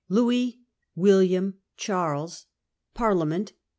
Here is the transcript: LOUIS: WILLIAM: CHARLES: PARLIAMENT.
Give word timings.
LOUIS: 0.09 0.55
WILLIAM: 0.95 1.59
CHARLES: 1.77 2.47
PARLIAMENT. 2.95 3.53